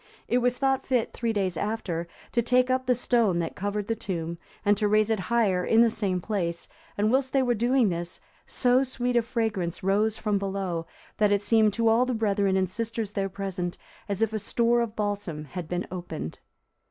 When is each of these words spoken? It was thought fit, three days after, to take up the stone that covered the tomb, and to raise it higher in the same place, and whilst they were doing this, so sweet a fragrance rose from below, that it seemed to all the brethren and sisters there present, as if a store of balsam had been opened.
It 0.27 0.39
was 0.39 0.57
thought 0.57 0.83
fit, 0.87 1.13
three 1.13 1.31
days 1.31 1.55
after, 1.55 2.07
to 2.31 2.41
take 2.41 2.71
up 2.71 2.87
the 2.87 2.95
stone 2.95 3.37
that 3.37 3.55
covered 3.55 3.85
the 3.87 3.93
tomb, 3.95 4.39
and 4.65 4.75
to 4.77 4.87
raise 4.87 5.11
it 5.11 5.19
higher 5.29 5.63
in 5.63 5.81
the 5.81 5.91
same 5.91 6.19
place, 6.19 6.67
and 6.97 7.11
whilst 7.11 7.33
they 7.33 7.43
were 7.43 7.53
doing 7.53 7.89
this, 7.89 8.19
so 8.47 8.81
sweet 8.81 9.15
a 9.15 9.21
fragrance 9.21 9.83
rose 9.83 10.17
from 10.17 10.39
below, 10.39 10.87
that 11.17 11.31
it 11.31 11.43
seemed 11.43 11.73
to 11.75 11.87
all 11.87 12.07
the 12.07 12.15
brethren 12.15 12.57
and 12.57 12.67
sisters 12.71 13.11
there 13.11 13.29
present, 13.29 13.77
as 14.09 14.23
if 14.23 14.33
a 14.33 14.39
store 14.39 14.81
of 14.81 14.95
balsam 14.95 15.45
had 15.45 15.67
been 15.67 15.85
opened. 15.91 16.39